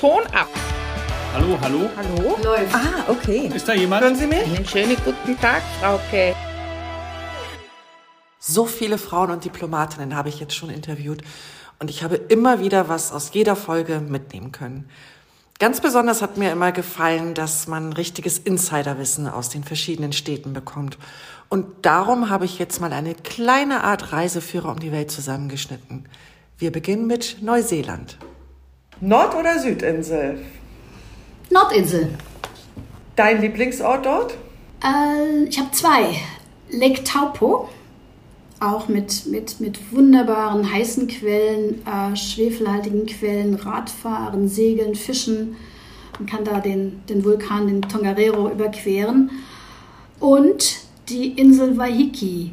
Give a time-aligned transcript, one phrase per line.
[0.00, 0.48] Ton ab.
[1.34, 1.90] Hallo, hallo?
[1.94, 2.38] Hallo?
[2.42, 2.74] Läuft.
[2.74, 3.50] Ah, okay.
[3.54, 4.02] Ist da jemand?
[4.02, 4.44] Hören Sie mich?
[4.44, 6.34] Einen schönen guten Tag, Frauke.
[8.38, 11.20] So viele Frauen und Diplomatinnen habe ich jetzt schon interviewt
[11.80, 14.88] und ich habe immer wieder was aus jeder Folge mitnehmen können.
[15.58, 20.96] Ganz besonders hat mir immer gefallen, dass man richtiges Insiderwissen aus den verschiedenen Städten bekommt.
[21.50, 26.08] Und darum habe ich jetzt mal eine kleine Art Reiseführer um die Welt zusammengeschnitten.
[26.56, 28.16] Wir beginnen mit Neuseeland.
[29.00, 30.44] Nord- oder Südinsel?
[31.48, 32.10] Nordinsel.
[33.16, 34.34] Dein Lieblingsort dort?
[34.84, 36.16] Äh, ich habe zwei.
[36.70, 37.70] Lake Taupo,
[38.60, 45.56] auch mit, mit, mit wunderbaren heißen Quellen, äh, schwefelhaltigen Quellen, Radfahren, Segeln, Fischen.
[46.18, 49.30] Man kann da den, den Vulkan, den Tongariro, überqueren.
[50.20, 50.76] Und
[51.08, 52.50] die Insel Waiheke, äh,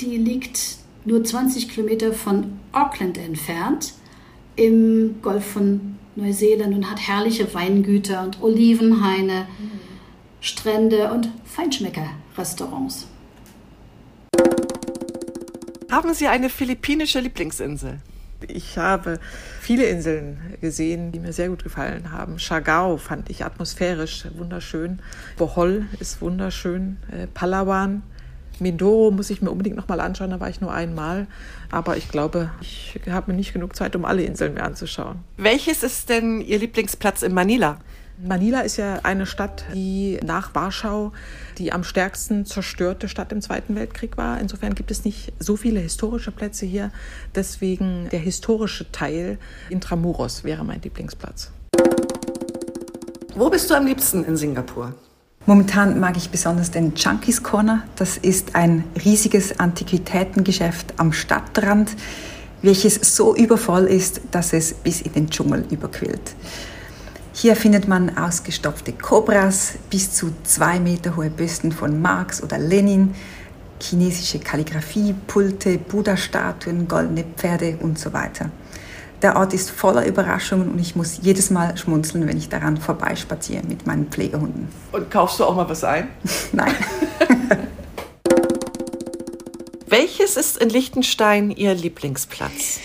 [0.00, 3.92] die liegt nur 20 Kilometer von Auckland entfernt
[4.56, 9.46] im Golf von Neuseeland und hat herrliche Weingüter und Olivenhaine,
[10.40, 13.06] Strände und Feinschmecker-Restaurants.
[15.90, 18.00] Haben Sie eine philippinische Lieblingsinsel?
[18.48, 19.20] Ich habe
[19.60, 22.38] viele Inseln gesehen, die mir sehr gut gefallen haben.
[22.38, 24.98] Chagau fand ich atmosphärisch wunderschön.
[25.36, 26.98] Bohol ist wunderschön.
[27.10, 28.02] Äh, Palawan.
[28.60, 31.26] Mindoro muss ich mir unbedingt noch mal anschauen, da war ich nur einmal.
[31.70, 35.20] Aber ich glaube, ich habe mir nicht genug Zeit, um alle Inseln mir anzuschauen.
[35.36, 37.78] Welches ist denn Ihr Lieblingsplatz in Manila?
[38.22, 41.12] Manila ist ja eine Stadt, die nach Warschau
[41.58, 44.40] die am stärksten zerstörte Stadt im Zweiten Weltkrieg war.
[44.40, 46.90] Insofern gibt es nicht so viele historische Plätze hier.
[47.34, 51.50] Deswegen der historische Teil Intramuros wäre mein Lieblingsplatz.
[53.34, 54.94] Wo bist du am liebsten in Singapur?
[55.46, 57.82] Momentan mag ich besonders den Junkies Corner.
[57.96, 61.94] Das ist ein riesiges Antiquitätengeschäft am Stadtrand,
[62.62, 66.34] welches so übervoll ist, dass es bis in den Dschungel überquillt.
[67.34, 73.14] Hier findet man ausgestopfte Kobras, bis zu zwei Meter hohe Büsten von Marx oder Lenin,
[73.78, 78.50] chinesische Kalligraphie, Pulte, Buddha-Statuen, goldene Pferde und so weiter.
[79.24, 83.62] Der Ort ist voller Überraschungen und ich muss jedes Mal schmunzeln, wenn ich daran vorbeispaziere
[83.66, 84.68] mit meinen Pflegehunden.
[84.92, 86.08] Und kaufst du auch mal was ein?
[86.52, 86.74] Nein.
[89.86, 92.80] Welches ist in Liechtenstein Ihr Lieblingsplatz?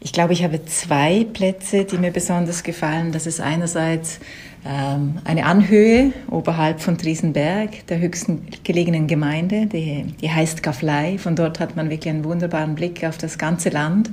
[0.00, 3.12] Ich glaube, ich habe zwei Plätze, die mir besonders gefallen.
[3.12, 4.20] Das ist einerseits
[4.64, 11.18] ähm, eine Anhöhe oberhalb von Triesenberg, der höchsten gelegenen Gemeinde, die, die heißt Kaflei.
[11.18, 14.10] Von dort hat man wirklich einen wunderbaren Blick auf das ganze Land,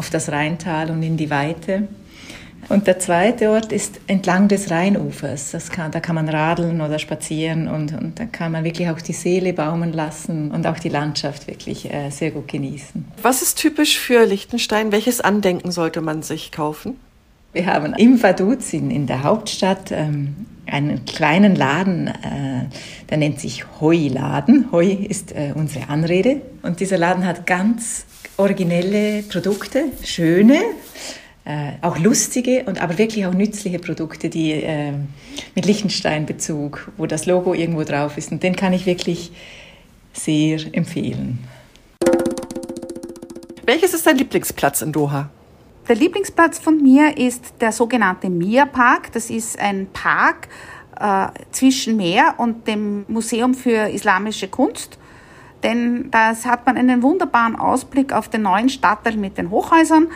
[0.00, 1.86] auf das Rheintal und in die Weite.
[2.70, 5.52] Und der zweite Ort ist entlang des Rheinufers.
[5.70, 9.12] Kann, da kann man radeln oder spazieren und, und da kann man wirklich auch die
[9.12, 13.04] Seele baumen lassen und auch die Landschaft wirklich äh, sehr gut genießen.
[13.20, 14.90] Was ist typisch für Liechtenstein?
[14.90, 16.96] Welches Andenken sollte man sich kaufen?
[17.52, 22.68] Wir haben im Vaduz in, in der Hauptstadt ähm, einen kleinen Laden, äh,
[23.10, 24.72] der nennt sich Hoi-Laden.
[24.72, 26.40] Hoi ist äh, unsere Anrede.
[26.62, 28.06] Und dieser Laden hat ganz
[28.40, 30.60] originelle Produkte, schöne,
[31.44, 34.92] äh, auch lustige und aber wirklich auch nützliche Produkte, die äh,
[35.54, 38.32] mit Liechtenstein-Bezug, wo das Logo irgendwo drauf ist.
[38.32, 39.30] Und den kann ich wirklich
[40.12, 41.38] sehr empfehlen.
[43.64, 45.30] Welches ist dein Lieblingsplatz in Doha?
[45.88, 49.12] Der Lieblingsplatz von mir ist der sogenannte Mia Park.
[49.12, 50.48] Das ist ein Park
[50.98, 54.98] äh, zwischen Meer und dem Museum für Islamische Kunst.
[55.62, 60.08] Denn das hat man einen wunderbaren Ausblick auf den neuen Stadtteil mit den Hochhäusern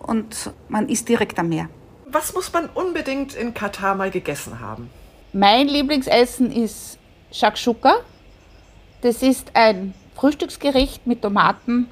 [0.00, 1.68] und man ist direkt am Meer.
[2.06, 4.90] Was muss man unbedingt in Katar mal gegessen haben?
[5.32, 6.98] Mein Lieblingsessen ist
[7.30, 7.94] Shakshuka.
[9.00, 11.88] Das ist ein Frühstücksgericht mit Tomaten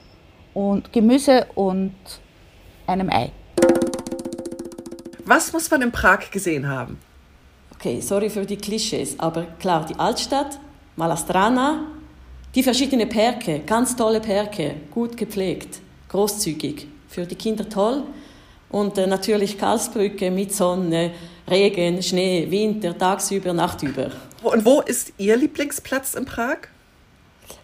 [0.52, 1.94] und Gemüse und
[2.86, 3.32] einem Ei.
[5.24, 6.98] Was muss man in Prag gesehen haben?
[7.74, 10.58] Okay, sorry für die Klischees, aber klar, die Altstadt,
[10.96, 11.86] Malastrana,
[12.54, 18.02] die verschiedenen Perke, ganz tolle Perke, gut gepflegt, großzügig, für die Kinder toll.
[18.70, 21.12] Und äh, natürlich Karlsbrücke mit Sonne,
[21.48, 24.10] Regen, Schnee, Winter, tagsüber, nachtüber.
[24.42, 26.58] Und wo ist Ihr Lieblingsplatz in Prag?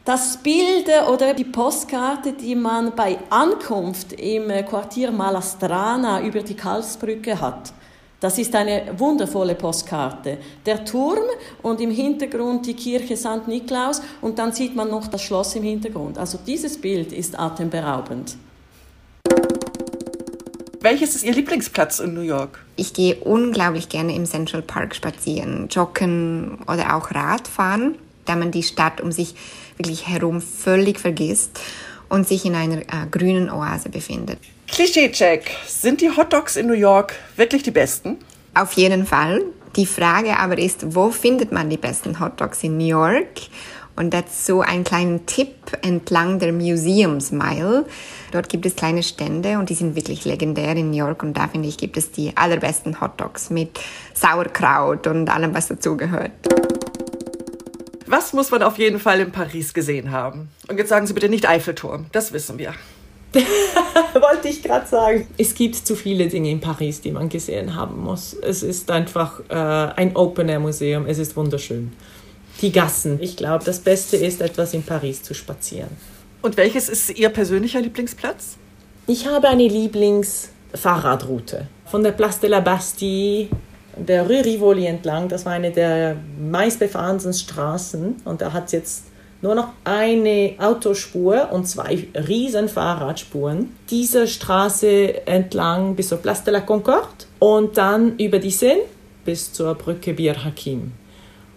[0.04, 6.54] Das Bild oder die Postkarte, die man bei Ankunft im äh, Quartier Malastrana über die
[6.54, 7.72] Karlsbrücke hat,
[8.20, 10.38] das ist eine wundervolle Postkarte.
[10.64, 11.24] Der Turm
[11.62, 13.46] und im Hintergrund die Kirche St.
[13.46, 16.16] Niklaus und dann sieht man noch das Schloss im Hintergrund.
[16.18, 18.36] Also dieses Bild ist atemberaubend.
[20.80, 22.64] Welches ist Ihr Lieblingsplatz in New York?
[22.76, 28.62] Ich gehe unglaublich gerne im Central Park spazieren, joggen oder auch Radfahren, da man die
[28.62, 29.34] Stadt um sich
[29.76, 31.60] wirklich herum völlig vergisst.
[32.08, 34.38] Und sich in einer äh, grünen Oase befindet.
[34.68, 35.50] Klischee-Check.
[35.66, 38.18] Sind die Hotdogs in New York wirklich die besten?
[38.54, 39.42] Auf jeden Fall.
[39.76, 43.28] Die Frage aber ist, wo findet man die besten Hotdogs in New York?
[43.96, 47.86] Und dazu einen kleinen Tipp entlang der Museums Mile.
[48.30, 51.48] Dort gibt es kleine Stände und die sind wirklich legendär in New York und da
[51.48, 53.80] finde ich gibt es die allerbesten Hotdogs mit
[54.12, 56.32] Sauerkraut und allem, was dazugehört.
[58.06, 60.48] Was muss man auf jeden Fall in Paris gesehen haben?
[60.68, 62.74] Und jetzt sagen Sie bitte nicht Eiffelturm, das wissen wir.
[64.14, 65.26] Wollte ich gerade sagen.
[65.36, 68.34] Es gibt zu viele Dinge in Paris, die man gesehen haben muss.
[68.34, 71.06] Es ist einfach äh, ein Open-Air-Museum.
[71.06, 71.92] Es ist wunderschön.
[72.62, 73.18] Die Gassen.
[73.20, 75.90] Ich glaube, das Beste ist, etwas in Paris zu spazieren.
[76.40, 78.56] Und welches ist Ihr persönlicher Lieblingsplatz?
[79.06, 81.68] Ich habe eine Lieblingsfahrradroute.
[81.84, 83.48] Von der Place de la Bastille
[83.96, 85.28] der Rue Rivoli entlang.
[85.28, 89.04] Das war eine der meistbefahrensten Straßen und da hat es jetzt
[89.42, 93.74] nur noch eine Autospur und zwei riesen Fahrradspuren.
[93.90, 98.80] Diese Straße entlang bis zur Place de la Concorde und dann über die Seine
[99.24, 100.92] bis zur Brücke Bir Hakim.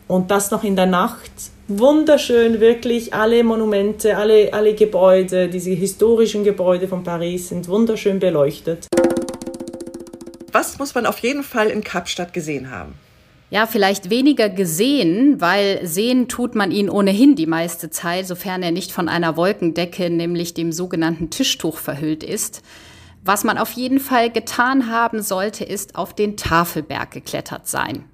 [0.08, 1.32] Und das noch in der Nacht.
[1.68, 3.14] Wunderschön, wirklich.
[3.14, 8.88] Alle Monumente, alle, alle Gebäude, diese historischen Gebäude von Paris sind wunderschön beleuchtet.
[10.51, 12.94] Was muss man auf jeden Fall in Kapstadt gesehen haben?
[13.51, 18.72] Ja, vielleicht weniger gesehen, weil sehen tut man ihn ohnehin die meiste Zeit, sofern er
[18.72, 22.62] nicht von einer Wolkendecke, nämlich dem sogenannten Tischtuch, verhüllt ist.
[23.24, 28.06] Was man auf jeden Fall getan haben sollte, ist auf den Tafelberg geklettert sein.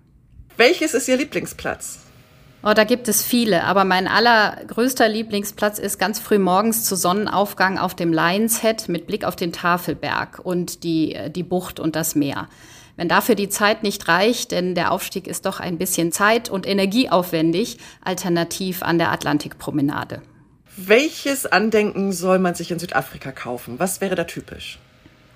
[0.55, 2.04] Welches ist Ihr Lieblingsplatz?
[2.67, 7.77] Oh, da gibt es viele, aber mein allergrößter Lieblingsplatz ist ganz früh morgens zu Sonnenaufgang
[7.77, 12.15] auf dem Lions Head mit Blick auf den Tafelberg und die, die Bucht und das
[12.15, 12.50] Meer.
[12.95, 16.65] Wenn dafür die Zeit nicht reicht, denn der Aufstieg ist doch ein bisschen zeit- und
[16.65, 20.23] energieaufwendig, alternativ an der Atlantikpromenade.
[20.75, 23.77] Welches Andenken soll man sich in Südafrika kaufen?
[23.77, 24.79] Was wäre da typisch?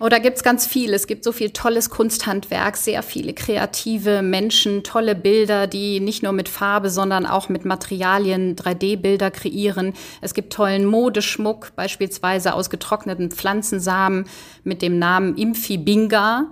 [0.01, 0.93] Oh, da gibt's ganz viel.
[0.93, 6.31] Es gibt so viel tolles Kunsthandwerk, sehr viele kreative Menschen, tolle Bilder, die nicht nur
[6.31, 9.93] mit Farbe, sondern auch mit Materialien 3D-Bilder kreieren.
[10.21, 14.29] Es gibt tollen Modeschmuck, beispielsweise aus getrockneten Pflanzensamen
[14.63, 16.49] mit dem Namen Imfibinga.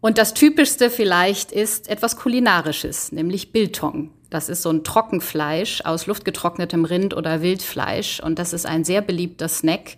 [0.00, 4.10] Und das Typischste vielleicht ist etwas Kulinarisches, nämlich Biltong.
[4.30, 8.18] Das ist so ein Trockenfleisch aus luftgetrocknetem Rind oder Wildfleisch.
[8.18, 9.96] Und das ist ein sehr beliebter Snack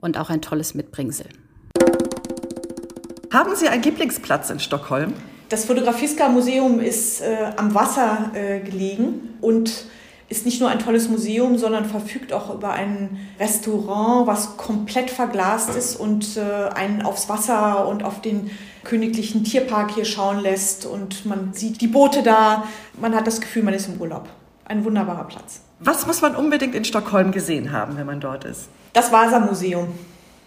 [0.00, 1.26] und auch ein tolles Mitbringsel.
[3.32, 5.12] Haben Sie einen Lieblingsplatz in Stockholm?
[5.50, 9.84] Das Fotografiska-Museum ist äh, am Wasser äh, gelegen und
[10.28, 15.76] ist nicht nur ein tolles Museum, sondern verfügt auch über ein Restaurant, was komplett verglast
[15.76, 18.50] ist und äh, einen aufs Wasser und auf den
[18.82, 20.84] königlichen Tierpark hier schauen lässt.
[20.84, 22.64] Und man sieht die Boote da.
[23.00, 24.28] Man hat das Gefühl, man ist im Urlaub.
[24.64, 25.60] Ein wunderbarer Platz.
[25.78, 28.68] Was muss man unbedingt in Stockholm gesehen haben, wenn man dort ist?
[28.92, 29.88] Das Vasa-Museum.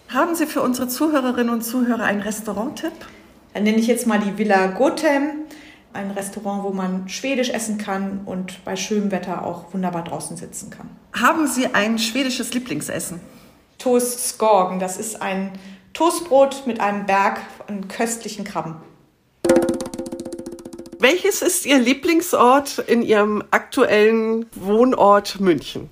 [0.10, 2.94] Haben Sie für unsere Zuhörerinnen und Zuhörer einen Restauranttipp?
[3.54, 5.44] Dann nenne ich jetzt mal die Villa Gotham.
[5.94, 10.70] Ein Restaurant, wo man schwedisch essen kann und bei schönem Wetter auch wunderbar draußen sitzen
[10.70, 10.90] kann.
[11.14, 13.20] Haben Sie ein schwedisches Lieblingsessen?
[13.78, 14.80] Toast Skorgen.
[14.80, 15.52] Das ist ein
[15.94, 18.76] Toastbrot mit einem Berg an köstlichen Krabben.
[21.00, 25.90] Welches ist Ihr Lieblingsort in Ihrem aktuellen Wohnort München?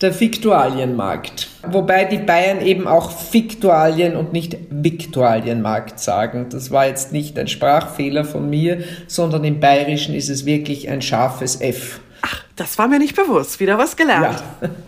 [0.00, 1.48] Der Viktualienmarkt.
[1.66, 6.46] Wobei die Bayern eben auch Viktualien und nicht Viktualienmarkt sagen.
[6.50, 11.02] Das war jetzt nicht ein Sprachfehler von mir, sondern im Bayerischen ist es wirklich ein
[11.02, 11.98] scharfes F.
[12.22, 13.58] Ach, das war mir nicht bewusst.
[13.58, 14.42] Wieder was gelernt.
[14.62, 14.70] Ja.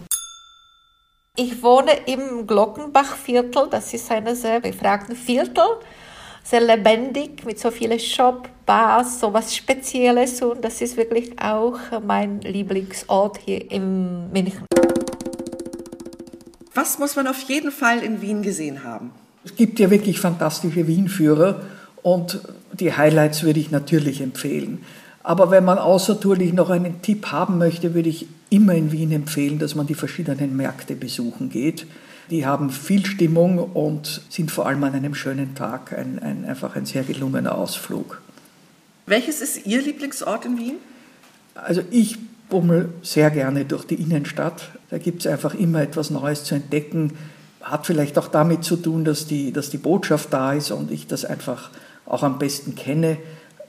[1.37, 3.69] Ich wohne im Glockenbachviertel.
[3.71, 5.64] Das ist ein sehr gefragtes Viertel.
[6.43, 10.43] Sehr lebendig, mit so vielen Shop, Bars, so was Spezielles.
[10.43, 14.67] Und das ist wirklich auch mein Lieblingsort hier in München.
[16.75, 19.11] Was muss man auf jeden Fall in Wien gesehen haben?
[19.45, 21.62] Es gibt ja wirklich fantastische Wienführer
[22.03, 22.41] und
[22.73, 24.85] die Highlights würde ich natürlich empfehlen.
[25.23, 29.59] Aber wenn man außertourlich noch einen Tipp haben möchte, würde ich immer in Wien empfehlen,
[29.59, 31.87] dass man die verschiedenen Märkte besuchen geht.
[32.31, 36.77] Die haben viel Stimmung und sind vor allem an einem schönen Tag ein, ein, einfach
[36.77, 38.23] ein sehr gelungener Ausflug.
[39.07, 40.75] Welches ist Ihr Lieblingsort in Wien?
[41.55, 42.19] Also ich
[42.50, 44.71] bummel sehr gerne durch die Innenstadt.
[44.90, 47.12] Da gibt es einfach immer etwas Neues zu entdecken.
[47.62, 51.07] Hat vielleicht auch damit zu tun, dass die, dass die Botschaft da ist und ich
[51.07, 51.71] das einfach
[52.07, 53.16] auch am besten kenne.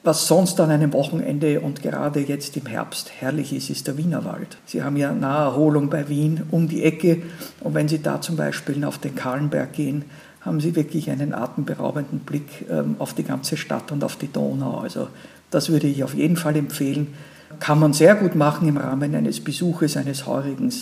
[0.03, 4.57] Was sonst an einem Wochenende und gerade jetzt im Herbst herrlich ist, ist der Wienerwald.
[4.65, 7.21] Sie haben ja Naherholung bei Wien um die Ecke
[7.59, 10.05] und wenn Sie da zum Beispiel auf den Kahlenberg gehen,
[10.41, 14.79] haben Sie wirklich einen atemberaubenden Blick ähm, auf die ganze Stadt und auf die Donau.
[14.79, 15.07] Also
[15.51, 17.13] das würde ich auf jeden Fall empfehlen.
[17.59, 20.73] Kann man sehr gut machen im Rahmen eines Besuches, eines heurigen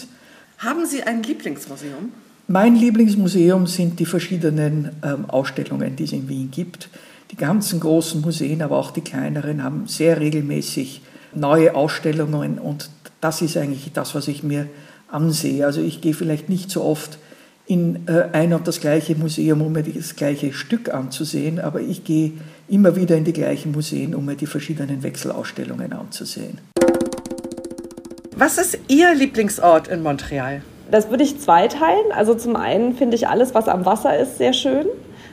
[0.57, 2.11] Haben Sie ein Lieblingsmuseum?
[2.47, 6.89] Mein Lieblingsmuseum sind die verschiedenen ähm, Ausstellungen, die es in Wien gibt.
[7.31, 11.01] Die ganzen großen Museen, aber auch die kleineren, haben sehr regelmäßig
[11.35, 12.89] neue Ausstellungen und
[13.21, 14.67] das ist eigentlich das, was ich mir
[15.11, 15.65] ansehe.
[15.65, 17.19] Also ich gehe vielleicht nicht so oft
[17.69, 22.03] in äh, ein und das gleiche Museum, um mir das gleiche Stück anzusehen, aber ich
[22.03, 22.33] gehe
[22.67, 26.57] immer wieder in die gleichen Museen, um mir die verschiedenen Wechselausstellungen anzusehen.
[28.35, 30.63] Was ist Ihr Lieblingsort in Montreal?
[30.89, 32.11] Das würde ich zweiteilen.
[32.11, 34.87] Also zum einen finde ich alles, was am Wasser ist, sehr schön.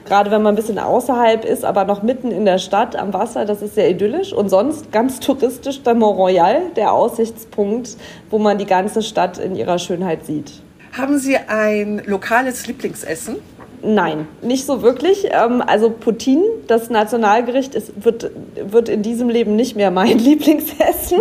[0.05, 3.47] Gerade wenn man ein bisschen außerhalb ist, aber noch mitten in der Stadt am Wasser,
[3.47, 4.35] das ist sehr idyllisch.
[4.35, 7.97] Und sonst ganz touristisch der Mont Royal, der Aussichtspunkt,
[8.29, 10.66] wo man die ganze Stadt in ihrer Schönheit sieht.
[10.97, 13.37] Haben Sie ein lokales Lieblingsessen?
[13.83, 15.29] Nein, nicht so wirklich.
[15.31, 21.19] Ähm, also Poutine, das Nationalgericht, ist, wird, wird in diesem Leben nicht mehr mein Lieblingsessen.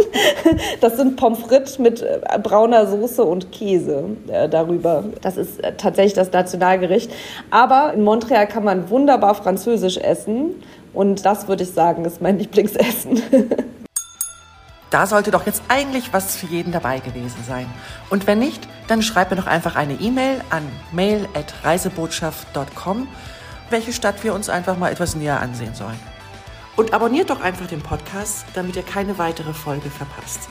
[0.80, 5.04] Das sind Pommes frites mit äh, brauner Soße und Käse äh, darüber.
[5.22, 7.12] Das ist äh, tatsächlich das Nationalgericht.
[7.52, 10.56] Aber in Montreal kann man wunderbar französisch essen.
[10.94, 13.22] Und das würde ich sagen, ist mein Lieblingsessen.
[14.96, 17.70] Da sollte doch jetzt eigentlich was für jeden dabei gewesen sein.
[18.10, 23.10] Und wenn nicht, dann schreib mir doch einfach eine E-Mail an mail.reisebotschaft.com,
[23.70, 26.00] welche Stadt wir uns einfach mal etwas näher ansehen sollen.
[26.78, 30.48] Und abonniert doch einfach den Podcast, damit ihr keine weitere Folge verpasst.